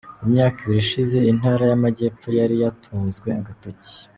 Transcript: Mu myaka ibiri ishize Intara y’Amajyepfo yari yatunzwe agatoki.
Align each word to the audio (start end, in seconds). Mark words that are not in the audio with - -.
Mu 0.19 0.27
myaka 0.33 0.57
ibiri 0.61 0.81
ishize 0.85 1.17
Intara 1.31 1.63
y’Amajyepfo 1.67 2.27
yari 2.39 2.55
yatunzwe 2.63 3.27
agatoki. 3.39 3.93